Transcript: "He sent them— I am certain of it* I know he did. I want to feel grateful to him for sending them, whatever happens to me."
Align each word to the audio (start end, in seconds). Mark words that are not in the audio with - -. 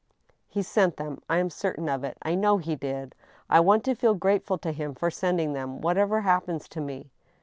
"He 0.47 0.63
sent 0.63 0.97
them— 0.97 1.21
I 1.29 1.37
am 1.37 1.51
certain 1.51 1.87
of 1.87 2.03
it* 2.03 2.17
I 2.23 2.33
know 2.33 2.57
he 2.57 2.75
did. 2.75 3.13
I 3.51 3.59
want 3.59 3.83
to 3.83 3.93
feel 3.93 4.15
grateful 4.15 4.57
to 4.57 4.71
him 4.71 4.95
for 4.95 5.11
sending 5.11 5.53
them, 5.53 5.79
whatever 5.79 6.21
happens 6.21 6.67
to 6.69 6.81
me." 6.81 7.11